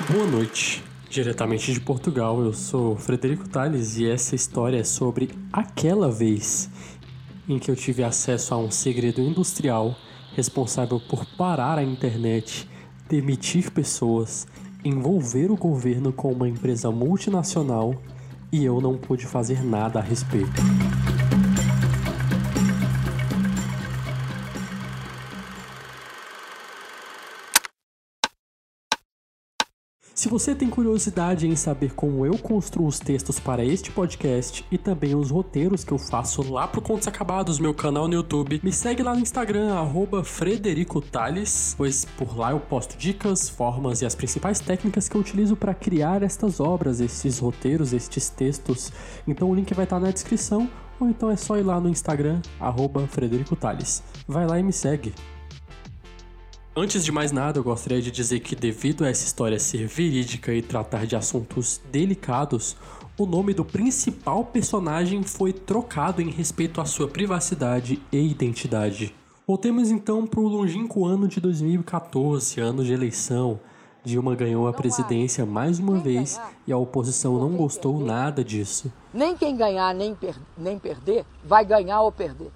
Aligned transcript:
Boa 0.00 0.26
noite. 0.26 0.82
Diretamente 1.10 1.70
de 1.70 1.78
Portugal, 1.78 2.40
eu 2.40 2.54
sou 2.54 2.96
Frederico 2.96 3.46
Tales 3.46 3.98
e 3.98 4.08
essa 4.08 4.34
história 4.34 4.78
é 4.78 4.84
sobre 4.84 5.30
aquela 5.52 6.10
vez 6.10 6.70
em 7.46 7.58
que 7.58 7.70
eu 7.70 7.76
tive 7.76 8.02
acesso 8.02 8.54
a 8.54 8.56
um 8.56 8.70
segredo 8.70 9.20
industrial 9.20 9.94
responsável 10.34 10.98
por 10.98 11.26
parar 11.36 11.76
a 11.78 11.84
internet, 11.84 12.66
demitir 13.06 13.70
pessoas, 13.70 14.46
envolver 14.82 15.50
o 15.50 15.56
governo 15.56 16.10
com 16.10 16.32
uma 16.32 16.48
empresa 16.48 16.90
multinacional 16.90 17.94
e 18.50 18.64
eu 18.64 18.80
não 18.80 18.96
pude 18.96 19.26
fazer 19.26 19.62
nada 19.62 19.98
a 19.98 20.02
respeito. 20.02 20.62
Se 30.22 30.28
você 30.28 30.54
tem 30.54 30.70
curiosidade 30.70 31.48
em 31.48 31.56
saber 31.56 31.94
como 31.94 32.24
eu 32.24 32.38
construo 32.38 32.86
os 32.86 33.00
textos 33.00 33.40
para 33.40 33.64
este 33.64 33.90
podcast 33.90 34.64
e 34.70 34.78
também 34.78 35.16
os 35.16 35.32
roteiros 35.32 35.82
que 35.82 35.90
eu 35.90 35.98
faço 35.98 36.48
lá 36.48 36.68
pro 36.68 36.80
Contos 36.80 37.08
Acabados, 37.08 37.58
meu 37.58 37.74
canal 37.74 38.06
no 38.06 38.14
YouTube, 38.14 38.60
me 38.62 38.72
segue 38.72 39.02
lá 39.02 39.16
no 39.16 39.20
Instagram, 39.20 39.74
arroba 39.74 40.22
Frederico 40.22 41.00
Tales, 41.00 41.74
pois 41.76 42.04
por 42.04 42.38
lá 42.38 42.52
eu 42.52 42.60
posto 42.60 42.96
dicas, 42.96 43.48
formas 43.48 44.00
e 44.00 44.06
as 44.06 44.14
principais 44.14 44.60
técnicas 44.60 45.08
que 45.08 45.16
eu 45.16 45.20
utilizo 45.20 45.56
para 45.56 45.74
criar 45.74 46.22
estas 46.22 46.60
obras, 46.60 47.00
estes 47.00 47.40
roteiros, 47.40 47.92
estes 47.92 48.28
textos. 48.28 48.92
Então 49.26 49.50
o 49.50 49.54
link 49.56 49.74
vai 49.74 49.86
estar 49.86 49.98
na 49.98 50.12
descrição, 50.12 50.70
ou 51.00 51.08
então 51.08 51.32
é 51.32 51.36
só 51.36 51.58
ir 51.58 51.64
lá 51.64 51.80
no 51.80 51.88
Instagram, 51.88 52.40
arroba 52.60 53.08
Frederico 53.08 53.56
Tales. 53.56 54.04
Vai 54.28 54.46
lá 54.46 54.56
e 54.56 54.62
me 54.62 54.72
segue. 54.72 55.12
Antes 56.74 57.04
de 57.04 57.12
mais 57.12 57.30
nada, 57.30 57.58
eu 57.58 57.62
gostaria 57.62 58.00
de 58.00 58.10
dizer 58.10 58.40
que, 58.40 58.56
devido 58.56 59.04
a 59.04 59.08
essa 59.10 59.26
história 59.26 59.58
ser 59.58 59.86
verídica 59.86 60.54
e 60.54 60.62
tratar 60.62 61.06
de 61.06 61.14
assuntos 61.14 61.78
delicados, 61.92 62.74
o 63.18 63.26
nome 63.26 63.52
do 63.52 63.62
principal 63.62 64.42
personagem 64.42 65.22
foi 65.22 65.52
trocado 65.52 66.22
em 66.22 66.30
respeito 66.30 66.80
à 66.80 66.86
sua 66.86 67.06
privacidade 67.06 68.00
e 68.10 68.26
identidade. 68.26 69.14
Voltemos 69.46 69.90
então 69.90 70.26
para 70.26 70.40
o 70.40 70.48
longínquo 70.48 71.04
ano 71.04 71.28
de 71.28 71.42
2014, 71.42 72.58
ano 72.58 72.82
de 72.82 72.94
eleição. 72.94 73.60
Dilma 74.02 74.34
ganhou 74.34 74.66
a 74.66 74.72
presidência 74.72 75.44
mais 75.44 75.78
uma 75.78 75.98
vez 75.98 76.40
e 76.66 76.72
a 76.72 76.78
oposição 76.78 77.38
não 77.38 77.54
gostou 77.54 78.00
nada 78.00 78.42
disso. 78.42 78.90
Nem 79.12 79.36
quem 79.36 79.54
ganhar 79.54 79.94
nem, 79.94 80.14
per 80.14 80.36
nem 80.56 80.78
perder 80.78 81.26
vai 81.44 81.66
ganhar 81.66 82.00
ou 82.00 82.10
perder. 82.10 82.50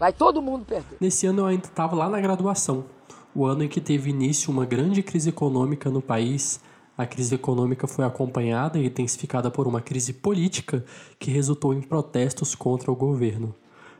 Vai 0.00 0.14
todo 0.14 0.40
mundo 0.40 0.64
perder. 0.64 0.96
Nesse 0.98 1.26
ano 1.26 1.42
eu 1.42 1.46
ainda 1.46 1.66
estava 1.66 1.94
lá 1.94 2.08
na 2.08 2.18
graduação 2.22 2.84
o 3.34 3.44
ano 3.44 3.64
em 3.64 3.68
que 3.68 3.80
teve 3.80 4.10
início 4.10 4.50
uma 4.50 4.64
grande 4.64 5.02
crise 5.02 5.28
econômica 5.28 5.90
no 5.90 6.00
país. 6.00 6.60
A 6.96 7.04
crise 7.04 7.34
econômica 7.34 7.88
foi 7.88 8.04
acompanhada 8.04 8.78
e 8.78 8.86
intensificada 8.86 9.50
por 9.50 9.66
uma 9.66 9.80
crise 9.80 10.12
política 10.12 10.84
que 11.18 11.30
resultou 11.30 11.74
em 11.74 11.80
protestos 11.80 12.54
contra 12.54 12.92
o 12.92 12.96
governo. 12.96 13.52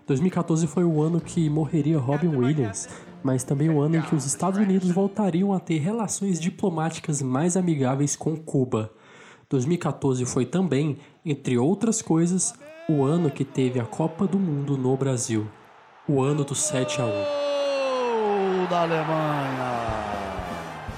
2014 0.07 0.67
foi 0.67 0.85
o 0.85 1.03
ano 1.03 1.21
que 1.21 1.49
morreria 1.51 1.99
Robin 1.99 2.29
Williams, 2.29 2.89
mas 3.23 3.43
também 3.43 3.71
o 3.71 3.81
ano 3.81 3.97
em 3.97 4.03
que 4.03 4.15
os 4.15 4.25
Estados 4.25 4.61
Unidos 4.61 4.91
voltariam 4.91 5.53
a 5.53 5.59
ter 5.59 5.79
relações 5.79 6.39
diplomáticas 6.39 7.21
mais 7.21 7.57
amigáveis 7.57 8.15
com 8.15 8.37
Cuba. 8.37 8.93
2014 9.49 10.25
foi 10.27 10.47
também, 10.47 10.99
entre 11.25 11.59
outras 11.59 12.01
coisas, 12.01 12.55
o 12.89 13.03
ano 13.03 13.31
que 13.31 13.45
teve 13.45 13.81
a 13.81 13.85
Copa 13.85 14.27
do 14.27 14.39
Mundo 14.39 14.77
no 14.77 14.97
Brasil. 14.97 15.47
O 16.07 16.21
ano 16.21 16.45
do 16.45 16.55
7 16.55 17.01
a 17.01 17.07
1 17.07 17.54
da 18.69 18.83
Alemanha. 18.83 20.05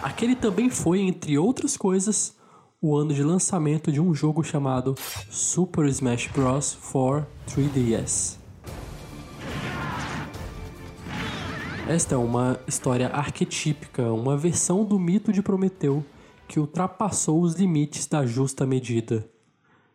Aquele 0.03 0.35
também 0.35 0.71
foi, 0.71 1.01
entre 1.01 1.39
outras 1.39 1.77
coisas, 1.77 2.37
o 2.81 2.97
ano 2.97 3.13
de 3.13 3.23
lançamento 3.23 3.91
de 3.91 4.01
um 4.01 4.15
jogo 4.15 4.45
chamado 4.45 4.95
Super 5.31 5.87
Smash 5.87 6.29
Bros. 6.29 6.75
for 6.75 7.27
3DS. 7.49 8.39
Esta 11.89 12.15
é 12.15 12.19
uma 12.19 12.59
história 12.67 13.09
arquetípica, 13.09 14.13
uma 14.13 14.37
versão 14.37 14.85
do 14.85 14.99
mito 14.99 15.33
de 15.33 15.41
Prometeu 15.43 16.05
que 16.49 16.61
ultrapassou 16.61 17.41
os 17.41 17.55
limites 17.55 18.07
da 18.07 18.25
justa 18.25 18.67
medida. 18.67 19.29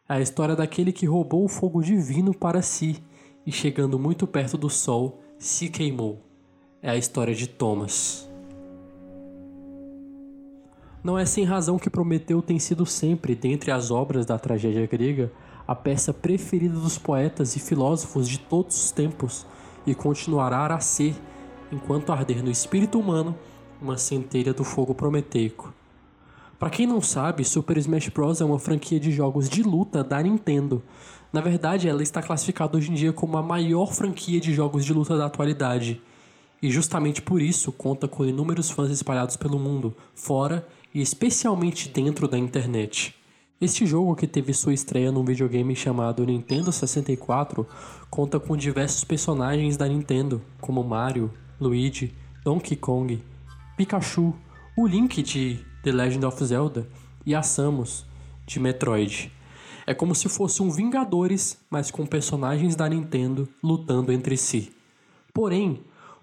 É 0.07 0.15
a 0.15 0.21
história 0.21 0.55
daquele 0.55 0.91
que 0.91 1.05
roubou 1.05 1.45
o 1.45 1.49
fogo 1.49 1.81
divino 1.81 2.33
para 2.33 2.61
si 2.61 3.01
e, 3.45 3.51
chegando 3.51 3.97
muito 3.97 4.27
perto 4.27 4.57
do 4.57 4.69
sol, 4.69 5.21
se 5.37 5.69
queimou 5.69 6.30
é 6.81 6.89
a 6.89 6.97
história 6.97 7.35
de 7.35 7.47
Thomas. 7.47 8.27
Não 11.03 11.17
é 11.17 11.25
sem 11.25 11.43
razão 11.43 11.77
que 11.77 11.89
Prometeu 11.89 12.41
tem 12.41 12.57
sido 12.57 12.85
sempre, 12.85 13.35
dentre 13.35 13.71
as 13.71 13.91
obras 13.91 14.25
da 14.25 14.37
tragédia 14.39 14.87
grega, 14.87 15.31
a 15.67 15.75
peça 15.75 16.13
preferida 16.13 16.75
dos 16.75 16.97
poetas 16.97 17.55
e 17.55 17.59
filósofos 17.59 18.27
de 18.27 18.39
todos 18.39 18.85
os 18.85 18.91
tempos 18.91 19.45
e 19.85 19.93
continuará 19.93 20.65
a 20.73 20.79
ser, 20.79 21.15
enquanto 21.71 22.11
arder 22.11 22.43
no 22.43 22.51
espírito 22.51 22.99
humano, 22.99 23.35
uma 23.81 23.97
centelha 23.97 24.53
do 24.53 24.63
fogo 24.63 24.93
prometeico. 24.93 25.73
Para 26.59 26.69
quem 26.69 26.85
não 26.85 27.01
sabe, 27.01 27.43
Super 27.43 27.77
Smash 27.77 28.09
Bros. 28.09 28.41
é 28.41 28.45
uma 28.45 28.59
franquia 28.59 28.99
de 28.99 29.11
jogos 29.11 29.49
de 29.49 29.63
luta 29.63 30.03
da 30.03 30.21
Nintendo. 30.21 30.83
Na 31.33 31.41
verdade, 31.41 31.87
ela 31.87 32.03
está 32.03 32.21
classificada 32.21 32.77
hoje 32.77 32.91
em 32.91 32.93
dia 32.93 33.13
como 33.13 33.37
a 33.37 33.41
maior 33.41 33.93
franquia 33.93 34.39
de 34.39 34.53
jogos 34.53 34.85
de 34.85 34.93
luta 34.93 35.17
da 35.17 35.25
atualidade 35.25 36.01
e 36.61 36.69
justamente 36.69 37.21
por 37.21 37.41
isso 37.41 37.71
conta 37.71 38.07
com 38.07 38.25
inúmeros 38.25 38.69
fãs 38.69 38.91
espalhados 38.91 39.35
pelo 39.35 39.57
mundo, 39.57 39.95
fora 40.13 40.67
e 40.93 41.01
especialmente 41.01 41.89
dentro 41.89 42.27
da 42.27 42.37
internet. 42.37 43.15
Este 43.59 43.85
jogo, 43.85 44.15
que 44.15 44.25
teve 44.25 44.53
sua 44.53 44.73
estreia 44.73 45.11
num 45.11 45.23
videogame 45.23 45.75
chamado 45.75 46.25
Nintendo 46.25 46.71
64, 46.71 47.65
conta 48.09 48.39
com 48.39 48.57
diversos 48.57 49.03
personagens 49.03 49.77
da 49.77 49.87
Nintendo, 49.87 50.41
como 50.59 50.83
Mario, 50.83 51.31
Luigi, 51.59 52.13
Donkey 52.43 52.75
Kong, 52.75 53.23
Pikachu, 53.77 54.35
o 54.75 54.87
Link 54.87 55.21
de 55.21 55.59
The 55.83 55.91
Legend 55.91 56.25
of 56.25 56.43
Zelda 56.43 56.87
e 57.23 57.35
a 57.35 57.43
Samus 57.43 58.05
de 58.47 58.59
Metroid. 58.59 59.31
É 59.85 59.93
como 59.93 60.15
se 60.15 60.27
fosse 60.27 60.63
um 60.63 60.71
Vingadores, 60.71 61.59
mas 61.69 61.91
com 61.91 62.05
personagens 62.05 62.75
da 62.75 62.89
Nintendo 62.89 63.47
lutando 63.63 64.11
entre 64.11 64.37
si. 64.37 64.71
Porém, 65.33 65.81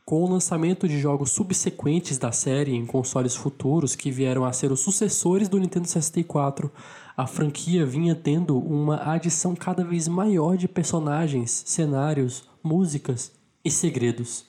com 0.09 0.25
o 0.25 0.31
lançamento 0.31 0.89
de 0.89 0.99
jogos 0.99 1.33
subsequentes 1.33 2.17
da 2.17 2.33
série 2.33 2.75
em 2.75 2.87
consoles 2.87 3.37
futuros 3.37 3.95
que 3.95 4.11
vieram 4.11 4.43
a 4.43 4.55
ser 4.55 4.73
os 4.73 4.81
sucessores 4.81 5.51
do 5.51 5.59
Nintendo 5.59 5.87
64, 5.87 6.73
a 7.15 7.27
franquia 7.27 7.85
vinha 7.85 8.15
tendo 8.15 8.59
uma 8.59 9.13
adição 9.13 9.55
cada 9.55 9.85
vez 9.85 10.09
maior 10.09 10.57
de 10.57 10.67
personagens, 10.67 11.63
cenários, 11.67 12.49
músicas 12.63 13.33
e 13.63 13.71
segredos. 13.71 14.47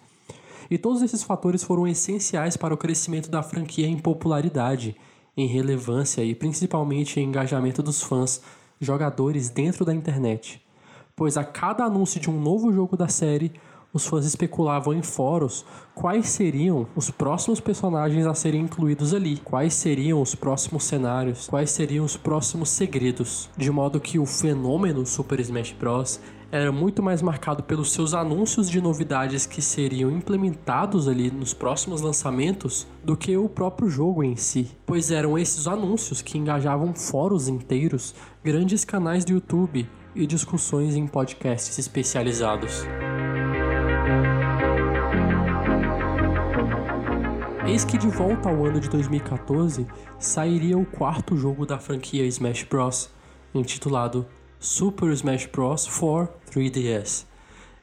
E 0.71 0.77
todos 0.77 1.01
esses 1.01 1.23
fatores 1.23 1.61
foram 1.61 1.85
essenciais 1.85 2.55
para 2.55 2.73
o 2.73 2.77
crescimento 2.77 3.29
da 3.29 3.43
franquia 3.43 3.85
em 3.85 3.99
popularidade, 3.99 4.95
em 5.35 5.45
relevância 5.45 6.23
e 6.23 6.33
principalmente 6.33 7.19
em 7.19 7.25
engajamento 7.25 7.83
dos 7.83 8.01
fãs, 8.01 8.41
jogadores 8.79 9.49
dentro 9.49 9.83
da 9.83 9.93
internet. 9.93 10.65
Pois 11.17 11.35
a 11.35 11.43
cada 11.43 11.83
anúncio 11.83 12.17
de 12.17 12.29
um 12.29 12.39
novo 12.39 12.71
jogo 12.71 12.95
da 12.95 13.09
série, 13.09 13.51
os 13.93 14.05
fãs 14.05 14.25
especulavam 14.25 14.93
em 14.93 15.01
fóruns 15.01 15.65
quais 15.95 16.29
seriam 16.29 16.87
os 16.95 17.09
próximos 17.09 17.59
personagens 17.59 18.25
a 18.25 18.33
serem 18.33 18.61
incluídos 18.61 19.13
ali, 19.13 19.37
quais 19.37 19.73
seriam 19.73 20.21
os 20.21 20.35
próximos 20.35 20.83
cenários, 20.83 21.47
quais 21.47 21.71
seriam 21.71 22.05
os 22.05 22.15
próximos 22.15 22.69
segredos, 22.69 23.49
de 23.57 23.71
modo 23.71 23.99
que 23.99 24.19
o 24.19 24.25
fenômeno 24.25 25.05
Super 25.05 25.39
Smash 25.39 25.73
Bros 25.73 26.19
era 26.51 26.71
muito 26.71 27.03
mais 27.03 27.21
marcado 27.21 27.61
pelos 27.63 27.91
seus 27.91 28.13
anúncios 28.13 28.69
de 28.69 28.81
novidades 28.81 29.45
que 29.45 29.61
seriam 29.61 30.09
implementados 30.09 31.07
ali 31.07 31.29
nos 31.29 31.53
próximos 31.53 32.01
lançamentos 32.01 32.87
do 33.03 33.15
que 33.15 33.37
o 33.37 33.47
próprio 33.47 33.89
jogo 33.89 34.23
em 34.23 34.35
si, 34.35 34.71
pois 34.85 35.11
eram 35.11 35.37
esses 35.37 35.67
anúncios 35.67 36.21
que 36.21 36.37
engajavam 36.37 36.93
fóruns 36.93 37.47
inteiros, 37.47 38.15
grandes 38.43 38.83
canais 38.83 39.23
do 39.23 39.33
YouTube 39.33 39.87
e 40.15 40.25
discussões 40.25 40.95
em 40.95 41.05
podcasts 41.05 41.77
especializados. 41.77 42.83
Eis 47.65 47.85
que 47.85 47.97
de 47.97 48.07
volta 48.07 48.49
ao 48.49 48.65
ano 48.65 48.79
de 48.79 48.89
2014 48.89 49.85
sairia 50.17 50.77
o 50.77 50.85
quarto 50.85 51.37
jogo 51.37 51.65
da 51.65 51.77
franquia 51.77 52.25
Smash 52.25 52.63
Bros, 52.63 53.09
intitulado 53.53 54.25
Super 54.59 55.11
Smash 55.13 55.45
Bros. 55.45 55.85
for 55.85 56.27
3DS. 56.51 57.25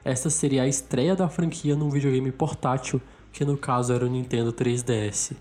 Esta 0.05 0.29
seria 0.29 0.65
a 0.65 0.69
estreia 0.69 1.17
da 1.17 1.29
franquia 1.29 1.75
num 1.75 1.89
videogame 1.89 2.31
portátil, 2.31 3.01
que 3.33 3.45
no 3.45 3.57
caso 3.57 3.93
era 3.93 4.05
o 4.05 4.09
Nintendo 4.09 4.53
3DS. 4.53 5.37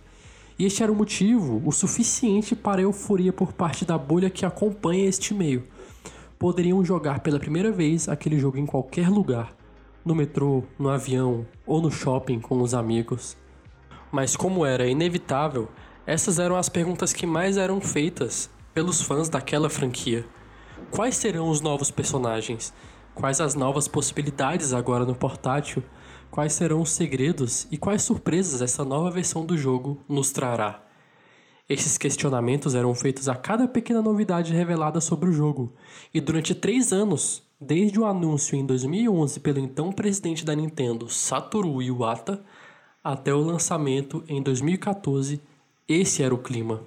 E 0.58 0.66
este 0.66 0.84
era 0.84 0.92
o 0.92 0.96
motivo 0.96 1.62
o 1.66 1.72
suficiente 1.72 2.56
para 2.56 2.80
a 2.80 2.84
euforia 2.84 3.34
por 3.34 3.52
parte 3.52 3.84
da 3.84 3.98
bolha 3.98 4.30
que 4.30 4.46
acompanha 4.46 5.10
este 5.10 5.34
meio. 5.34 5.68
Poderiam 6.40 6.86
jogar 6.86 7.20
pela 7.20 7.40
primeira 7.40 7.72
vez 7.72 8.08
aquele 8.08 8.40
jogo 8.40 8.58
em 8.58 8.66
qualquer 8.66 9.10
lugar, 9.10 9.54
no 10.06 10.14
metrô, 10.14 10.64
no 10.78 10.90
avião 10.90 11.46
ou 11.66 11.82
no 11.82 11.90
shopping 11.90 12.40
com 12.40 12.62
os 12.62 12.74
amigos. 12.76 13.36
Mas 14.12 14.36
como 14.36 14.66
era 14.66 14.88
inevitável, 14.88 15.68
Essas 16.08 16.38
eram 16.38 16.56
as 16.56 16.70
perguntas 16.70 17.12
que 17.12 17.26
mais 17.26 17.58
eram 17.58 17.82
feitas 17.82 18.48
pelos 18.76 19.02
fãs 19.02 19.28
daquela 19.28 19.72
franquia. 19.72 20.24
Quais 20.92 21.18
serão 21.18 21.50
os 21.50 21.62
novos 21.62 21.90
personagens? 21.90 22.72
Quais 23.16 23.42
as 23.42 23.56
novas 23.56 23.88
possibilidades 23.88 24.72
agora 24.72 25.04
no 25.04 25.16
portátil? 25.16 25.82
Quais 26.30 26.54
serão 26.54 26.82
os 26.82 26.92
segredos 26.92 27.68
e 27.72 27.78
quais 27.78 28.04
surpresas 28.04 28.62
essa 28.62 28.86
nova 28.86 29.10
versão 29.10 29.44
do 29.44 29.58
jogo 29.58 30.00
nos 30.08 30.32
trará? 30.32 30.84
Esses 31.68 31.98
questionamentos 31.98 32.76
eram 32.76 32.94
feitos 32.94 33.28
a 33.28 33.34
cada 33.34 33.68
pequena 33.68 34.02
novidade 34.02 34.54
revelada 34.54 35.02
sobre 35.02 35.32
o 35.32 35.34
jogo, 35.34 35.74
e 36.14 36.22
durante 36.22 36.54
três 36.54 36.94
anos, 36.94 37.42
desde 37.66 38.00
o 38.00 38.06
anúncio 38.06 38.56
em 38.56 38.64
2011 38.64 39.40
pelo 39.40 39.60
então 39.60 39.92
presidente 39.92 40.46
da 40.46 40.56
Nintendo, 40.56 41.10
Satoru 41.10 41.82
Iwata, 41.82 42.44
até 43.04 43.34
o 43.34 43.42
lançamento 43.42 44.24
em 44.28 44.42
2014, 44.42 45.42
esse 45.88 46.22
era 46.22 46.34
o 46.34 46.38
clima. 46.38 46.82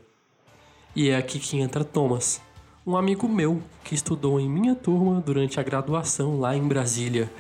E 0.95 1.11
é 1.11 1.17
aqui 1.17 1.41
que 1.41 1.59
entra 1.59 1.85
Thomas, 1.85 2.41
um 2.87 2.97
amigo 2.97 3.29
meu 3.29 3.61
que 3.83 3.95
estudou 3.95 4.39
em 4.39 4.49
minha 4.49 4.75
turma 4.75 5.21
durante 5.21 5.59
a 5.59 5.63
graduação 5.65 6.39
lá 6.39 6.57
em 6.57 6.67
Brasília. 6.67 7.31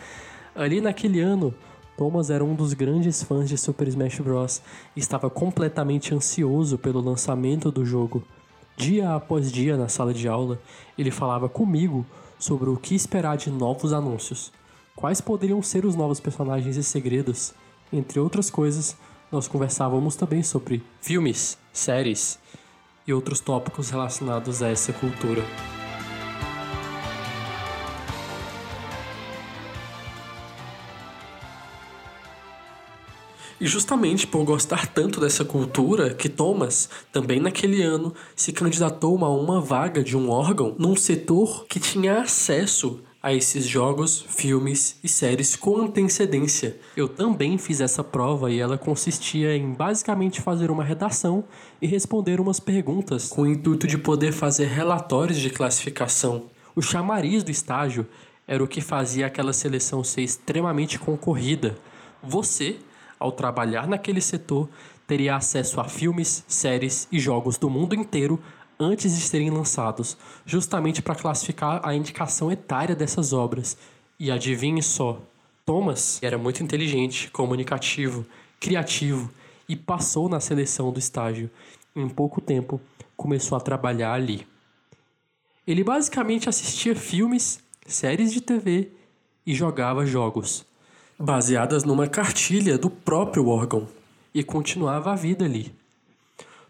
Ali 0.54 0.80
naquele 0.80 1.20
ano, 1.20 1.54
Thomas 1.96 2.30
era 2.30 2.44
um 2.44 2.54
dos 2.54 2.74
grandes 2.74 3.22
fãs 3.22 3.48
de 3.48 3.56
Super 3.56 3.86
Smash 3.86 4.18
Bros. 4.18 4.62
e 4.96 5.00
estava 5.00 5.30
completamente 5.30 6.12
ansioso 6.12 6.76
pelo 6.76 7.00
lançamento 7.00 7.70
do 7.70 7.84
jogo. 7.84 8.24
Dia 8.76 9.14
após 9.14 9.50
dia 9.50 9.76
na 9.76 9.88
sala 9.88 10.12
de 10.12 10.28
aula, 10.28 10.60
ele 10.96 11.10
falava 11.10 11.48
comigo 11.48 12.04
sobre 12.38 12.70
o 12.70 12.76
que 12.76 12.94
esperar 12.94 13.36
de 13.36 13.50
novos 13.50 13.92
anúncios, 13.92 14.52
quais 14.94 15.20
poderiam 15.20 15.62
ser 15.62 15.84
os 15.84 15.94
novos 15.94 16.20
personagens 16.20 16.76
e 16.76 16.82
segredos. 16.82 17.52
Entre 17.92 18.20
outras 18.20 18.50
coisas, 18.50 18.96
nós 19.30 19.48
conversávamos 19.48 20.16
também 20.16 20.42
sobre 20.42 20.82
filmes, 21.00 21.58
séries 21.72 22.38
e 23.06 23.12
outros 23.12 23.40
tópicos 23.40 23.90
relacionados 23.90 24.62
a 24.62 24.68
essa 24.68 24.92
cultura. 24.92 25.42
E 33.60 33.66
justamente 33.66 34.26
por 34.26 34.44
gostar 34.44 34.86
tanto 34.86 35.20
dessa 35.20 35.44
cultura 35.44 36.14
que 36.14 36.28
Thomas, 36.28 36.88
também 37.12 37.40
naquele 37.40 37.82
ano, 37.82 38.14
se 38.36 38.52
candidatou 38.52 39.24
a 39.24 39.28
uma 39.28 39.60
vaga 39.60 40.02
de 40.02 40.16
um 40.16 40.30
órgão 40.30 40.76
num 40.78 40.94
setor 40.94 41.66
que 41.66 41.80
tinha 41.80 42.20
acesso 42.20 43.00
a 43.20 43.34
esses 43.34 43.66
jogos, 43.66 44.24
filmes 44.28 44.98
e 45.02 45.08
séries 45.08 45.56
com 45.56 45.76
antecedência. 45.78 46.78
Eu 46.96 47.08
também 47.08 47.58
fiz 47.58 47.80
essa 47.80 48.04
prova 48.04 48.50
e 48.50 48.60
ela 48.60 48.78
consistia 48.78 49.56
em 49.56 49.72
basicamente 49.72 50.40
fazer 50.40 50.70
uma 50.70 50.84
redação 50.84 51.44
e 51.82 51.86
responder 51.86 52.40
umas 52.40 52.60
perguntas 52.60 53.28
com 53.28 53.42
o 53.42 53.46
intuito 53.46 53.88
de 53.88 53.98
poder 53.98 54.32
fazer 54.32 54.66
relatórios 54.66 55.38
de 55.38 55.50
classificação. 55.50 56.44
O 56.76 56.80
chamariz 56.80 57.42
do 57.42 57.50
estágio 57.50 58.06
era 58.46 58.62
o 58.62 58.68
que 58.68 58.80
fazia 58.80 59.26
aquela 59.26 59.52
seleção 59.52 60.04
ser 60.04 60.22
extremamente 60.22 60.96
concorrida. 60.96 61.76
Você, 62.22 62.76
ao 63.18 63.32
trabalhar 63.32 63.86
naquele 63.86 64.20
setor, 64.20 64.68
teria 65.06 65.36
acesso 65.36 65.80
a 65.80 65.84
filmes, 65.84 66.44
séries 66.46 67.08
e 67.10 67.18
jogos 67.18 67.56
do 67.56 67.70
mundo 67.70 67.94
inteiro 67.94 68.40
antes 68.78 69.16
de 69.16 69.22
serem 69.22 69.50
lançados, 69.50 70.16
justamente 70.46 71.02
para 71.02 71.14
classificar 71.14 71.80
a 71.82 71.94
indicação 71.94 72.52
etária 72.52 72.94
dessas 72.94 73.32
obras. 73.32 73.76
E 74.20 74.30
adivinhe 74.30 74.82
só, 74.82 75.20
Thomas 75.64 76.22
era 76.22 76.38
muito 76.38 76.62
inteligente, 76.62 77.30
comunicativo, 77.30 78.24
criativo 78.60 79.30
e 79.68 79.74
passou 79.74 80.28
na 80.28 80.40
seleção 80.40 80.92
do 80.92 80.98
estágio. 80.98 81.50
Em 81.96 82.08
pouco 82.08 82.40
tempo, 82.40 82.80
começou 83.16 83.56
a 83.56 83.60
trabalhar 83.60 84.12
ali. 84.12 84.46
Ele 85.66 85.82
basicamente 85.82 86.48
assistia 86.48 86.94
filmes, 86.94 87.60
séries 87.86 88.32
de 88.32 88.40
TV 88.40 88.92
e 89.46 89.54
jogava 89.54 90.06
jogos 90.06 90.67
baseadas 91.18 91.82
numa 91.82 92.06
cartilha 92.06 92.78
do 92.78 92.88
próprio 92.88 93.48
órgão, 93.48 93.88
e 94.32 94.44
continuava 94.44 95.10
a 95.10 95.16
vida 95.16 95.44
ali. 95.44 95.74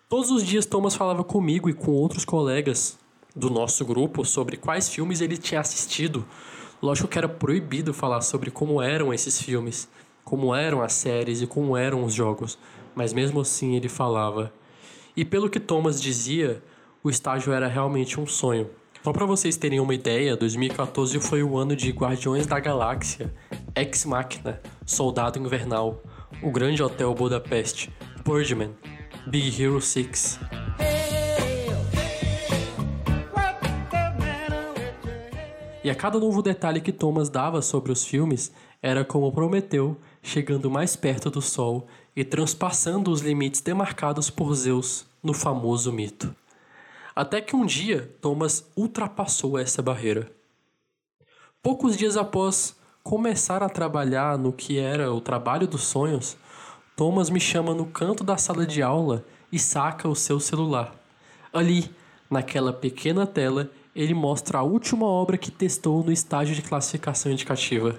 Todos 0.08 0.30
os 0.30 0.42
dias 0.42 0.64
Thomas 0.64 0.94
falava 0.94 1.22
comigo 1.22 1.68
e 1.68 1.74
com 1.74 1.90
outros 1.90 2.24
colegas 2.24 2.98
do 3.36 3.50
nosso 3.50 3.84
grupo 3.84 4.24
sobre 4.24 4.56
quais 4.56 4.88
filmes 4.88 5.20
ele 5.20 5.36
tinha 5.36 5.60
assistido. 5.60 6.24
Lógico 6.80 7.08
que 7.08 7.18
era 7.18 7.28
proibido 7.28 7.92
falar 7.92 8.22
sobre 8.22 8.50
como 8.50 8.80
eram 8.80 9.12
esses 9.12 9.42
filmes, 9.42 9.86
como 10.24 10.54
eram 10.54 10.80
as 10.80 10.94
séries 10.94 11.42
e 11.42 11.46
como 11.46 11.76
eram 11.76 12.02
os 12.02 12.14
jogos, 12.14 12.58
mas 12.94 13.12
mesmo 13.12 13.42
assim 13.42 13.76
ele 13.76 13.88
falava. 13.88 14.50
E 15.14 15.26
pelo 15.26 15.50
que 15.50 15.60
Thomas 15.60 16.00
dizia, 16.00 16.62
o 17.04 17.10
estágio 17.10 17.52
era 17.52 17.66
realmente 17.66 18.18
um 18.18 18.26
sonho. 18.26 18.70
Só 19.02 19.12
para 19.12 19.24
vocês 19.24 19.56
terem 19.56 19.80
uma 19.80 19.94
ideia, 19.94 20.36
2014 20.36 21.18
foi 21.20 21.42
o 21.42 21.56
ano 21.56 21.74
de 21.74 21.90
Guardiões 21.90 22.46
da 22.46 22.58
Galáxia, 22.58 23.32
Ex 23.74 24.04
Machina, 24.04 24.60
Soldado 24.84 25.38
Invernal, 25.38 26.02
O 26.42 26.50
Grande 26.50 26.82
Hotel 26.82 27.14
Budapeste, 27.14 27.92
Birdman, 28.24 28.74
Big 29.26 29.62
Hero 29.62 29.80
6. 29.80 30.40
E 35.84 35.88
a 35.88 35.94
cada 35.94 36.18
novo 36.18 36.42
detalhe 36.42 36.80
que 36.80 36.92
Thomas 36.92 37.30
dava 37.30 37.62
sobre 37.62 37.92
os 37.92 38.04
filmes 38.04 38.52
era 38.82 39.04
como 39.04 39.32
prometeu, 39.32 39.96
chegando 40.22 40.70
mais 40.70 40.96
perto 40.96 41.30
do 41.30 41.40
Sol 41.40 41.86
e 42.14 42.24
transpassando 42.24 43.10
os 43.10 43.22
limites 43.22 43.60
demarcados 43.60 44.28
por 44.28 44.52
Zeus 44.54 45.06
no 45.22 45.32
famoso 45.32 45.92
mito. 45.92 46.34
Até 47.18 47.40
que 47.40 47.56
um 47.56 47.66
dia 47.66 48.16
Thomas 48.20 48.70
ultrapassou 48.76 49.58
essa 49.58 49.82
barreira. 49.82 50.30
Poucos 51.60 51.96
dias 51.96 52.16
após 52.16 52.76
começar 53.02 53.60
a 53.60 53.68
trabalhar 53.68 54.38
no 54.38 54.52
que 54.52 54.78
era 54.78 55.12
o 55.12 55.20
trabalho 55.20 55.66
dos 55.66 55.82
sonhos, 55.82 56.36
Thomas 56.96 57.28
me 57.28 57.40
chama 57.40 57.74
no 57.74 57.86
canto 57.86 58.22
da 58.22 58.36
sala 58.36 58.64
de 58.64 58.82
aula 58.82 59.24
e 59.50 59.58
saca 59.58 60.08
o 60.08 60.14
seu 60.14 60.38
celular. 60.38 60.94
Ali, 61.52 61.90
naquela 62.30 62.72
pequena 62.72 63.26
tela, 63.26 63.68
ele 63.96 64.14
mostra 64.14 64.58
a 64.58 64.62
última 64.62 65.04
obra 65.04 65.36
que 65.36 65.50
testou 65.50 66.04
no 66.04 66.12
estágio 66.12 66.54
de 66.54 66.62
classificação 66.62 67.32
indicativa: 67.32 67.98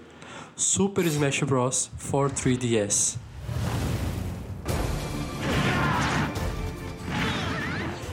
Super 0.56 1.06
Smash 1.06 1.44
Bros. 1.44 1.92
for 1.98 2.31
3DS. 2.31 3.19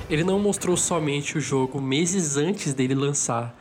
Ele 0.09 0.23
não 0.23 0.39
mostrou 0.39 0.77
somente 0.77 1.37
o 1.37 1.41
jogo 1.41 1.81
meses 1.81 2.37
antes 2.37 2.73
dele 2.73 2.95
lançar, 2.95 3.53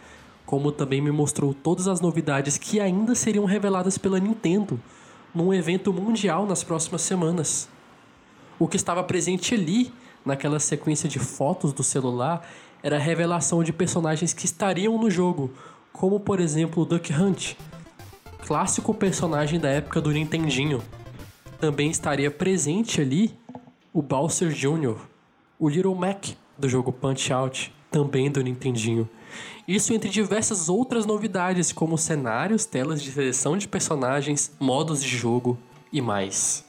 como 0.45 0.71
também 0.71 1.01
me 1.01 1.09
mostrou 1.09 1.55
todas 1.55 1.87
as 1.87 1.99
novidades 1.99 2.55
que 2.55 2.79
ainda 2.79 3.15
seriam 3.15 3.45
reveladas 3.45 3.97
pela 3.97 4.19
Nintendo 4.19 4.79
num 5.33 5.51
evento 5.51 5.91
mundial 5.91 6.45
nas 6.45 6.63
próximas 6.63 7.01
semanas. 7.01 7.67
O 8.59 8.67
que 8.67 8.77
estava 8.77 9.03
presente 9.03 9.55
ali, 9.55 9.91
naquela 10.23 10.59
sequência 10.59 11.09
de 11.09 11.17
fotos 11.17 11.73
do 11.73 11.81
celular, 11.83 12.47
era 12.83 12.97
a 12.97 12.99
revelação 12.99 13.63
de 13.63 13.73
personagens 13.73 14.31
que 14.31 14.45
estariam 14.45 14.99
no 14.99 15.09
jogo, 15.09 15.51
como 15.91 16.19
por 16.19 16.39
exemplo 16.39 16.83
o 16.83 16.85
Duck 16.85 17.11
Hunt, 17.11 17.55
clássico 18.45 18.93
personagem 18.93 19.59
da 19.59 19.69
época 19.69 19.99
do 19.99 20.11
Nintendinho. 20.11 20.83
Também 21.59 21.89
estaria 21.89 22.29
presente 22.29 23.01
ali 23.01 23.35
o 23.91 23.99
Bowser 23.99 24.49
Jr., 24.49 25.14
o 25.59 25.69
Little 25.69 25.95
Mac 25.95 26.27
do 26.57 26.67
jogo 26.67 26.91
Punch 26.91 27.31
Out, 27.31 27.73
também 27.89 28.29
do 28.29 28.41
Nintendinho. 28.41 29.09
Isso 29.67 29.93
entre 29.93 30.09
diversas 30.09 30.69
outras 30.69 31.05
novidades, 31.05 31.71
como 31.71 31.97
cenários, 31.97 32.65
telas 32.65 33.01
de 33.01 33.11
seleção 33.11 33.57
de 33.57 33.67
personagens, 33.67 34.51
modos 34.59 35.01
de 35.01 35.17
jogo 35.17 35.57
e 35.91 36.01
mais. 36.01 36.65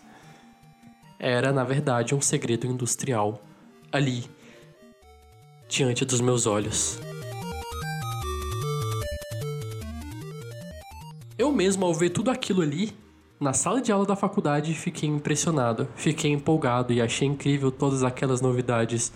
Era, 1.18 1.52
na 1.52 1.64
verdade, 1.64 2.14
um 2.14 2.20
segredo 2.20 2.66
industrial, 2.66 3.42
ali, 3.90 4.24
diante 5.68 6.04
dos 6.04 6.20
meus 6.20 6.46
olhos. 6.46 6.98
Eu 11.38 11.52
mesmo, 11.52 11.84
ao 11.84 11.92
ver 11.92 12.10
tudo 12.10 12.30
aquilo 12.30 12.62
ali, 12.62 12.96
na 13.38 13.52
sala 13.52 13.82
de 13.82 13.92
aula 13.92 14.06
da 14.06 14.16
faculdade, 14.16 14.72
fiquei 14.72 15.08
impressionado, 15.08 15.86
fiquei 15.94 16.32
empolgado 16.32 16.92
e 16.92 17.02
achei 17.02 17.28
incrível 17.28 17.70
todas 17.70 18.02
aquelas 18.02 18.40
novidades. 18.40 19.12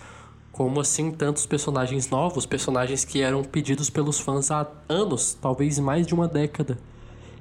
Como 0.51 0.79
assim 0.79 1.11
tantos 1.11 1.45
personagens 1.45 2.09
novos, 2.09 2.45
personagens 2.45 3.03
que 3.03 3.21
eram 3.21 3.43
pedidos 3.43 3.89
pelos 3.89 4.19
fãs 4.19 4.51
há 4.51 4.67
anos, 4.87 5.33
talvez 5.33 5.79
mais 5.79 6.05
de 6.05 6.13
uma 6.13 6.27
década. 6.27 6.77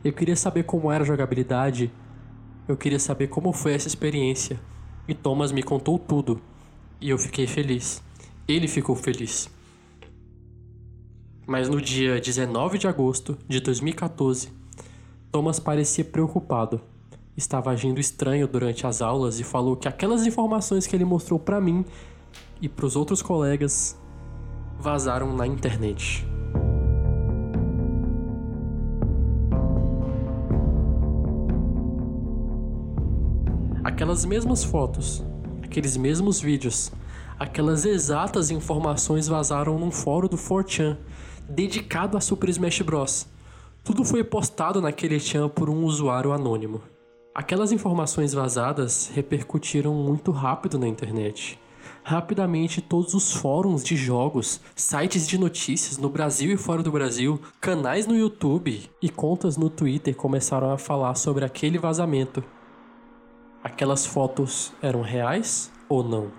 Eu 0.02 0.12
queria 0.12 0.36
saber 0.36 0.62
como 0.62 0.90
era 0.90 1.04
a 1.04 1.06
jogabilidade, 1.06 1.92
eu 2.66 2.76
queria 2.76 2.98
saber 2.98 3.26
como 3.26 3.52
foi 3.52 3.74
essa 3.74 3.88
experiência. 3.88 4.58
E 5.06 5.14
Thomas 5.14 5.52
me 5.52 5.62
contou 5.62 5.98
tudo. 5.98 6.40
E 7.00 7.10
eu 7.10 7.18
fiquei 7.18 7.46
feliz. 7.46 8.02
Ele 8.46 8.68
ficou 8.68 8.94
feliz. 8.94 9.50
Mas 11.46 11.68
no 11.68 11.80
dia 11.80 12.20
19 12.20 12.78
de 12.78 12.86
agosto 12.86 13.36
de 13.48 13.58
2014, 13.60 14.59
Thomas 15.30 15.60
parecia 15.60 16.04
preocupado. 16.04 16.80
estava 17.36 17.70
agindo 17.70 18.00
estranho 18.00 18.48
durante 18.48 18.86
as 18.86 19.00
aulas 19.00 19.38
e 19.38 19.44
falou 19.44 19.76
que 19.76 19.86
aquelas 19.86 20.26
informações 20.26 20.86
que 20.86 20.94
ele 20.94 21.04
mostrou 21.04 21.38
para 21.38 21.60
mim 21.60 21.84
e 22.60 22.68
para 22.68 22.84
os 22.84 22.96
outros 22.96 23.22
colegas 23.22 23.96
vazaram 24.78 25.34
na 25.34 25.46
internet. 25.46 26.26
Aquelas 33.84 34.24
mesmas 34.24 34.64
fotos, 34.64 35.24
aqueles 35.62 35.96
mesmos 35.96 36.40
vídeos, 36.40 36.92
aquelas 37.38 37.84
exatas 37.84 38.50
informações 38.50 39.28
vazaram 39.28 39.78
num 39.78 39.92
fórum 39.92 40.28
do 40.28 40.36
4chan 40.36 40.98
dedicado 41.48 42.16
a 42.16 42.20
Super 42.20 42.48
Smash 42.50 42.82
Bros. 42.82 43.26
Tudo 43.82 44.04
foi 44.04 44.22
postado 44.22 44.80
naquele 44.80 45.18
chan 45.18 45.48
por 45.48 45.70
um 45.70 45.84
usuário 45.84 46.32
anônimo. 46.32 46.82
Aquelas 47.34 47.72
informações 47.72 48.32
vazadas 48.32 49.10
repercutiram 49.14 49.94
muito 49.94 50.30
rápido 50.30 50.78
na 50.78 50.86
internet. 50.86 51.58
Rapidamente, 52.02 52.82
todos 52.82 53.14
os 53.14 53.32
fóruns 53.32 53.82
de 53.82 53.96
jogos, 53.96 54.60
sites 54.76 55.26
de 55.26 55.38
notícias 55.38 55.96
no 55.96 56.10
Brasil 56.10 56.52
e 56.52 56.56
fora 56.58 56.82
do 56.82 56.92
Brasil, 56.92 57.40
canais 57.60 58.06
no 58.06 58.14
YouTube 58.14 58.90
e 59.00 59.08
contas 59.08 59.56
no 59.56 59.70
Twitter 59.70 60.14
começaram 60.14 60.70
a 60.70 60.78
falar 60.78 61.14
sobre 61.14 61.44
aquele 61.44 61.78
vazamento. 61.78 62.44
Aquelas 63.64 64.04
fotos 64.04 64.72
eram 64.82 65.00
reais 65.00 65.72
ou 65.88 66.04
não? 66.04 66.30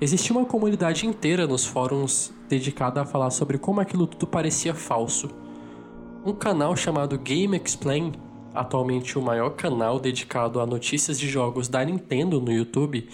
Existia 0.00 0.36
uma 0.36 0.44
comunidade 0.44 1.06
inteira 1.06 1.46
nos 1.46 1.64
fóruns 1.64 2.32
dedicada 2.48 3.00
a 3.00 3.06
falar 3.06 3.30
sobre 3.30 3.56
como 3.56 3.80
aquilo 3.80 4.06
tudo 4.06 4.26
parecia 4.26 4.74
falso. 4.74 5.43
Um 6.26 6.32
canal 6.32 6.74
chamado 6.74 7.18
Game 7.18 7.54
Explain, 7.54 8.14
atualmente 8.54 9.18
o 9.18 9.20
maior 9.20 9.50
canal 9.50 10.00
dedicado 10.00 10.58
a 10.58 10.64
notícias 10.64 11.20
de 11.20 11.28
jogos 11.28 11.68
da 11.68 11.84
Nintendo 11.84 12.40
no 12.40 12.50
YouTube, 12.50 13.06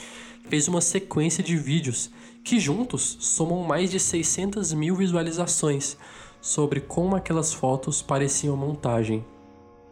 fez 0.49 0.69
uma 0.69 0.81
sequência 0.81 1.43
de 1.43 1.57
vídeos 1.57 2.09
que 2.45 2.61
juntos 2.61 3.17
somam 3.19 3.65
mais 3.65 3.91
de 3.91 3.99
600 3.99 4.73
mil 4.75 4.95
visualizações 4.95 5.97
sobre 6.41 6.79
como 6.79 7.17
aquelas 7.17 7.53
fotos 7.53 8.01
pareciam 8.01 8.57
montagem. 8.57 9.25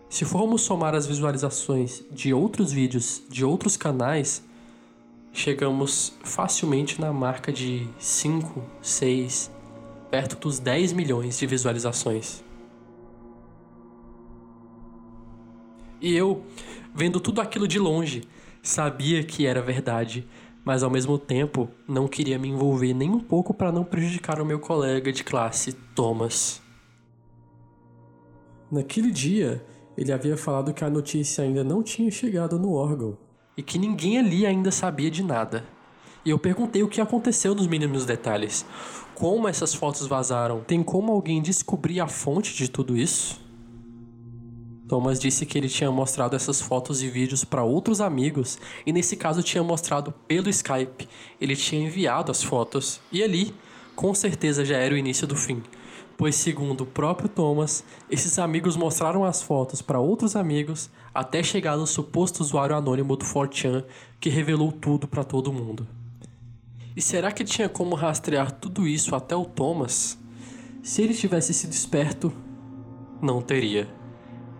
Se 0.09 0.25
formos 0.25 0.63
somar 0.63 0.95
as 0.95 1.05
visualizações 1.05 2.05
de 2.13 2.33
outros 2.33 2.71
vídeos 2.71 3.21
de 3.29 3.45
outros 3.45 3.77
canais, 3.77 4.45
chegamos 5.33 6.13
facilmente 6.23 7.01
na 7.01 7.13
marca 7.13 7.53
de 7.53 7.85
5, 7.99 8.63
6, 8.81 9.51
perto 10.09 10.37
dos 10.37 10.61
10 10.61 10.93
milhões 10.93 11.37
de 11.37 11.49
visualizações. 11.49 12.47
E 16.01 16.15
eu, 16.15 16.45
vendo 16.95 17.19
tudo 17.19 17.41
aquilo 17.41 17.67
de 17.67 17.79
longe, 17.79 18.23
sabia 18.63 19.23
que 19.25 19.47
era 19.47 19.61
verdade, 19.61 20.27
mas 20.65 20.83
ao 20.83 20.91
mesmo 20.91 21.19
tempo 21.19 21.69
não 21.89 22.07
queria 22.07 22.39
me 22.39 22.49
envolver 22.49 22.95
nem 22.95 23.11
um 23.11 23.21
pouco 23.21 23.53
para 23.55 23.73
não 23.73 23.85
prejudicar 23.85 24.41
o 24.41 24.47
meu 24.47 24.59
colega 24.59 25.11
de 25.13 25.25
classe, 25.25 25.73
Thomas. 25.95 26.63
Naquele 28.71 29.11
dia, 29.11 29.65
ele 29.97 30.13
havia 30.13 30.37
falado 30.37 30.75
que 30.75 30.85
a 30.85 30.91
notícia 30.91 31.43
ainda 31.43 31.65
não 31.65 31.83
tinha 31.83 32.11
chegado 32.11 32.59
no 32.59 32.75
órgão 32.75 33.17
e 33.57 33.63
que 33.63 33.79
ninguém 33.79 34.19
ali 34.19 34.47
ainda 34.47 34.71
sabia 34.71 35.11
de 35.11 35.25
nada. 35.25 35.65
E 36.25 36.31
eu 36.31 36.39
perguntei 36.39 36.83
o 36.83 36.89
que 36.89 37.01
aconteceu 37.01 37.55
nos 37.55 37.67
mínimos 37.67 38.05
detalhes. 38.05 38.65
Como 39.15 39.49
essas 39.49 39.75
fotos 39.75 40.07
vazaram? 40.07 40.61
Tem 40.61 40.83
como 40.83 41.11
alguém 41.11 41.41
descobrir 41.41 41.99
a 42.01 42.07
fonte 42.07 42.55
de 42.55 42.69
tudo 42.69 42.97
isso? 42.97 43.48
Thomas 44.89 45.21
disse 45.21 45.45
que 45.45 45.59
ele 45.59 45.69
tinha 45.69 45.91
mostrado 45.91 46.35
essas 46.35 46.61
fotos 46.61 47.03
e 47.03 47.09
vídeos 47.09 47.45
para 47.45 47.63
outros 47.63 48.01
amigos 48.01 48.59
e 48.87 48.93
nesse 48.93 49.17
caso 49.17 49.43
tinha 49.43 49.63
mostrado 49.63 50.13
pelo 50.27 50.49
Skype. 50.49 51.09
Ele 51.41 51.55
tinha 51.55 51.87
enviado 51.87 52.31
as 52.31 52.43
fotos 52.43 53.01
e 53.13 53.23
ali, 53.23 53.55
com 53.95 54.15
certeza 54.15 54.65
já 54.65 54.79
era 54.79 54.95
o 54.95 54.99
início 54.99 55.27
do 55.27 55.37
fim 55.37 55.63
pois, 56.19 56.35
segundo 56.35 56.81
o 56.81 56.87
próprio 56.87 57.29
Thomas, 57.29 57.85
esses 58.11 58.41
amigos 58.41 58.77
mostraram 58.77 59.25
as 59.25 59.41
fotos 59.41 59.81
para 59.81 60.01
outros 60.01 60.35
amigos 60.35 60.91
até 61.15 61.45
chegar 61.45 61.77
no 61.77 61.87
suposto 61.87 62.41
usuário 62.41 62.75
anônimo 62.75 63.17
do 63.17 63.25
4chan 63.25 63.85
que 64.19 64.29
revelou 64.29 64.73
tudo 64.73 65.07
para 65.07 65.23
todo 65.23 65.53
mundo. 65.53 65.87
E 66.97 67.01
será 67.01 67.31
que 67.31 67.45
tinha 67.45 67.69
como 67.69 67.95
rastrear 67.95 68.51
tudo 68.51 68.89
isso 68.89 69.15
até 69.15 69.37
o 69.37 69.45
Thomas? 69.45 70.19
Se 70.83 71.03
ele 71.03 71.15
tivesse 71.15 71.55
sido 71.55 71.71
esperto, 71.71 72.33
não 73.23 73.41
teria. 73.41 73.98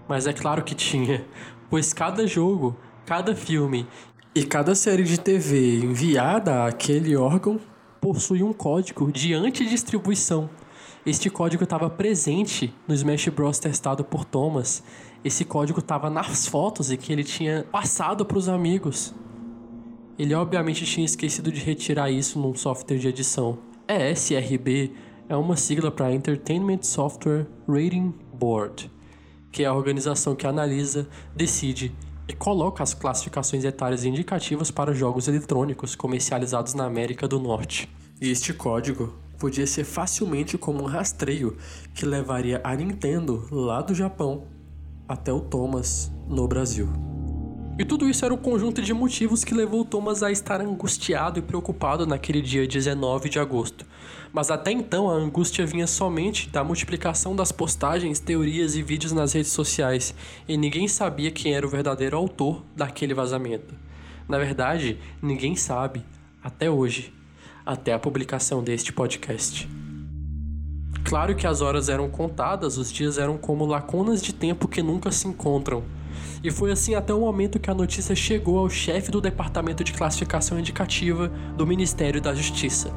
Mas 0.09 0.27
é 0.27 0.33
claro 0.33 0.65
que 0.65 0.75
tinha, 0.75 1.25
pois 1.69 1.93
cada 1.93 2.27
jogo, 2.27 2.77
cada 3.05 3.35
filme 3.35 3.87
e 4.35 4.45
cada 4.45 4.75
série 4.75 5.05
de 5.05 5.21
TV 5.21 5.81
enviada 5.81 6.65
àquele 6.65 7.15
órgão 7.17 7.61
possui 8.01 8.43
um 8.43 8.53
código 8.53 9.13
de 9.13 9.35
antidistribuição 9.35 10.49
este 11.09 11.31
código 11.31 11.65
estava 11.65 11.89
presente 11.89 12.75
no 12.87 12.95
Smash 12.95 13.29
Bros 13.29 13.59
testado 13.59 14.05
por 14.05 14.27
Thomas. 14.27 14.83
Esse 15.25 15.43
código 15.43 15.79
estava 15.79 16.11
nas 16.11 16.47
fotos 16.47 16.91
e 16.91 16.99
que 16.99 17.11
ele 17.11 17.25
tinha 17.25 17.65
passado 17.73 18.27
para 18.27 18.37
os 18.37 18.47
amigos. 18.47 19.15
Ele 20.19 20.35
obviamente 20.35 20.85
tinha 20.85 21.07
esquecido 21.07 21.51
de 21.51 21.61
retirar 21.61 22.11
isso 22.11 22.39
num 22.39 22.55
software 22.55 22.99
de 22.99 23.09
edição. 23.09 23.59
ESRB 23.89 24.93
é 25.31 25.35
uma 25.35 25.57
sigla 25.57 25.91
para 25.91 26.13
Entertainment 26.13 26.83
Software 26.83 27.47
Rating 27.67 28.13
Board, 28.35 28.91
que 29.51 29.65
é 29.65 29.67
a 29.67 29.75
organização 29.75 30.35
que 30.35 30.47
analisa, 30.47 31.09
decide 31.35 31.95
e 32.29 32.35
coloca 32.35 32.83
as 32.83 32.93
classificações 32.93 33.65
etárias 33.65 34.05
indicativas 34.05 34.71
para 34.71 34.93
jogos 34.93 35.29
eletrônicos 35.29 35.95
comercializados 35.95 36.75
na 36.75 36.85
América 36.85 37.27
do 37.27 37.41
Norte. 37.41 37.89
E 38.21 38.31
este 38.31 38.53
código 38.53 39.15
podia 39.39 39.67
ser 39.67 39.85
facilmente 39.85 40.59
como 40.59 40.83
um 40.83 40.87
rastreio 40.87 41.57
que 41.95 42.05
levaria 42.05 42.61
a 42.63 42.75
Nintendo 42.75 43.47
lá 43.51 43.81
do 43.81 43.95
Japão 43.95 44.45
até 45.09 45.33
o 45.33 45.41
Thomas 45.41 46.13
no 46.29 46.47
Brasil. 46.47 47.08
E 47.79 47.85
tudo 47.85 48.11
isso 48.11 48.25
era 48.25 48.35
o 48.35 48.39
conjunto 48.39 48.83
de 48.83 48.93
motivos 48.93 49.45
que 49.45 49.55
levou 49.55 49.85
Thomas 49.85 50.25
a 50.25 50.33
estar 50.33 50.61
angustiado 50.61 51.39
e 51.39 51.43
preocupado 51.43 52.05
naquele 52.05 52.43
dia 52.43 52.67
19 52.67 53.29
de 53.29 53.39
agosto. 53.39 53.87
Mas 54.33 54.51
até 54.51 54.73
então 54.73 55.09
a 55.09 55.15
angústia 55.15 55.65
vinha 55.65 55.87
somente 55.87 56.49
da 56.51 56.65
multiplicação 56.65 57.37
das 57.37 57.53
postagens, 57.53 58.19
teorias 58.19 58.75
e 58.75 58.83
vídeos 58.83 59.13
nas 59.13 59.33
redes 59.33 59.53
sociais, 59.53 60.13
e 60.49 60.57
ninguém 60.57 60.89
sabia 60.89 61.31
quem 61.31 61.55
era 61.55 61.65
o 61.65 61.71
verdadeiro 61.71 62.17
autor 62.17 62.65
daquele 62.75 63.15
vazamento. 63.15 63.73
Na 64.29 64.39
verdade, 64.39 64.99
ninguém 65.23 65.55
sabe, 65.55 66.05
até 66.43 66.69
hoje, 66.69 67.15
até 67.65 67.93
a 67.93 67.99
publicação 67.99 68.61
deste 68.61 68.93
podcast. 68.93 69.69
Claro 71.05 71.37
que 71.37 71.47
as 71.47 71.61
horas 71.61 71.89
eram 71.89 72.11
contadas, 72.11 72.77
os 72.77 72.93
dias 72.93 73.19
eram 73.19 73.39
como 73.39 73.65
lacunas 73.65 74.21
de 74.21 74.33
tempo 74.35 74.67
que 74.67 74.83
nunca 74.83 75.13
se 75.13 75.29
encontram. 75.29 75.85
E 76.43 76.51
foi 76.51 76.71
assim 76.73 76.95
até 76.95 77.13
o 77.13 77.21
momento 77.21 77.59
que 77.59 77.71
a 77.71 77.75
notícia 77.75 78.15
chegou 78.15 78.59
ao 78.59 78.71
chefe 78.71 79.11
do 79.11 79.21
Departamento 79.21 79.83
de 79.83 79.93
Classificação 79.93 80.59
Indicativa 80.59 81.29
do 81.57 81.67
Ministério 81.67 82.21
da 82.21 82.35
Justiça. 82.35 82.93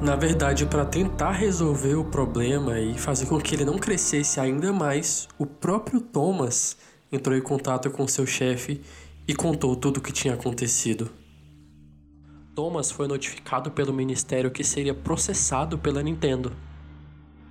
Na 0.00 0.14
verdade, 0.14 0.64
para 0.64 0.84
tentar 0.84 1.32
resolver 1.32 1.94
o 1.94 2.04
problema 2.04 2.78
e 2.78 2.96
fazer 2.96 3.26
com 3.26 3.40
que 3.40 3.54
ele 3.54 3.64
não 3.64 3.78
crescesse 3.78 4.38
ainda 4.38 4.72
mais, 4.72 5.28
o 5.36 5.44
próprio 5.44 6.00
Thomas 6.00 6.76
entrou 7.10 7.36
em 7.36 7.42
contato 7.42 7.90
com 7.90 8.06
seu 8.06 8.24
chefe 8.24 8.80
e 9.26 9.34
contou 9.34 9.74
tudo 9.74 9.96
o 9.96 10.00
que 10.00 10.12
tinha 10.12 10.34
acontecido. 10.34 11.10
Thomas 12.54 12.90
foi 12.90 13.06
notificado 13.08 13.70
pelo 13.70 13.92
ministério 13.92 14.50
que 14.50 14.64
seria 14.64 14.94
processado 14.94 15.78
pela 15.78 16.02
Nintendo. 16.02 16.52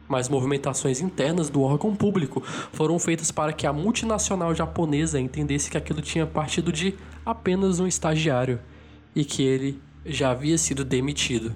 Mas 0.07 0.29
movimentações 0.29 1.01
internas 1.01 1.49
do 1.49 1.61
órgão 1.61 1.95
público 1.95 2.41
foram 2.71 2.97
feitas 2.97 3.31
para 3.31 3.51
que 3.51 3.67
a 3.67 3.73
multinacional 3.73 4.55
japonesa 4.55 5.19
entendesse 5.19 5.69
que 5.69 5.77
aquilo 5.77 6.01
tinha 6.01 6.25
partido 6.25 6.71
de 6.71 6.95
apenas 7.25 7.79
um 7.79 7.87
estagiário 7.87 8.59
e 9.15 9.25
que 9.25 9.43
ele 9.43 9.81
já 10.05 10.31
havia 10.31 10.57
sido 10.57 10.85
demitido. 10.85 11.53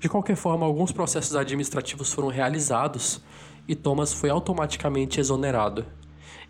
De 0.00 0.08
qualquer 0.08 0.34
forma, 0.34 0.66
alguns 0.66 0.90
processos 0.90 1.36
administrativos 1.36 2.12
foram 2.12 2.28
realizados 2.28 3.20
e 3.68 3.74
Thomas 3.74 4.12
foi 4.12 4.30
automaticamente 4.30 5.20
exonerado. 5.20 5.84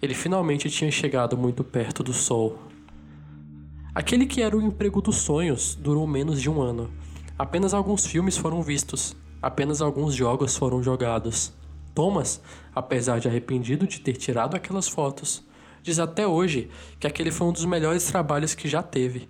Ele 0.00 0.14
finalmente 0.14 0.70
tinha 0.70 0.90
chegado 0.90 1.36
muito 1.36 1.62
perto 1.62 2.02
do 2.02 2.14
sol. 2.14 2.58
Aquele 3.94 4.24
que 4.24 4.40
era 4.40 4.56
o 4.56 4.62
emprego 4.62 5.02
dos 5.02 5.16
sonhos 5.16 5.74
durou 5.74 6.06
menos 6.06 6.40
de 6.40 6.48
um 6.48 6.62
ano. 6.62 6.90
Apenas 7.40 7.72
alguns 7.72 8.04
filmes 8.04 8.36
foram 8.36 8.60
vistos, 8.60 9.16
apenas 9.40 9.80
alguns 9.80 10.14
jogos 10.14 10.58
foram 10.58 10.82
jogados. 10.82 11.54
Thomas, 11.94 12.38
apesar 12.74 13.18
de 13.18 13.28
arrependido 13.28 13.86
de 13.86 13.98
ter 13.98 14.12
tirado 14.12 14.54
aquelas 14.54 14.86
fotos, 14.86 15.42
diz 15.82 15.98
até 15.98 16.26
hoje 16.26 16.68
que 16.98 17.06
aquele 17.06 17.30
foi 17.30 17.46
um 17.46 17.52
dos 17.52 17.64
melhores 17.64 18.04
trabalhos 18.04 18.54
que 18.54 18.68
já 18.68 18.82
teve. 18.82 19.26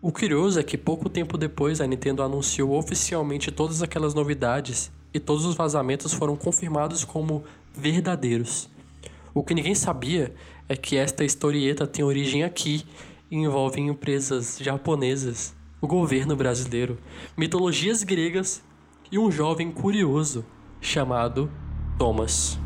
O 0.00 0.10
curioso 0.10 0.58
é 0.58 0.64
que 0.64 0.76
pouco 0.76 1.08
tempo 1.08 1.38
depois 1.38 1.80
a 1.80 1.86
Nintendo 1.86 2.24
anunciou 2.24 2.76
oficialmente 2.76 3.52
todas 3.52 3.84
aquelas 3.84 4.14
novidades 4.14 4.90
e 5.14 5.20
todos 5.20 5.44
os 5.44 5.54
vazamentos 5.54 6.12
foram 6.12 6.34
confirmados 6.34 7.04
como 7.04 7.44
verdadeiros. 7.72 8.68
O 9.32 9.44
que 9.44 9.54
ninguém 9.54 9.76
sabia 9.76 10.34
é 10.68 10.74
que 10.74 10.96
esta 10.96 11.22
historieta 11.22 11.86
tem 11.86 12.04
origem 12.04 12.42
aqui 12.42 12.84
e 13.30 13.36
envolve 13.36 13.80
empresas 13.80 14.58
japonesas, 14.60 15.54
o 15.82 15.86
governo 15.88 16.36
brasileiro, 16.36 16.96
mitologias 17.36 18.04
gregas 18.04 18.62
e 19.10 19.18
um 19.18 19.32
jovem 19.32 19.72
curioso 19.72 20.46
chamado 20.80 21.50
Thomas. 21.98 22.56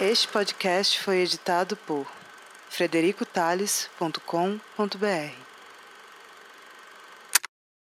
Este 0.00 0.28
podcast 0.28 1.00
foi 1.00 1.18
editado 1.18 1.76
por 1.76 2.06
fredericotales.com.br. 2.68 5.47